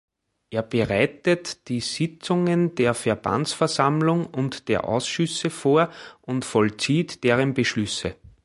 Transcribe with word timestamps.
Er 0.49 0.63
bereitet 0.63 1.67
die 1.69 1.79
Sitzungen 1.79 2.73
der 2.73 2.95
Verbandsversammlung 2.95 4.25
und 4.25 4.67
der 4.67 4.85
Ausschüsse 4.85 5.51
vor 5.51 5.91
und 6.21 6.43
vollzieht 6.43 7.23
deren 7.23 7.53
Beschlüsse. 7.53 8.15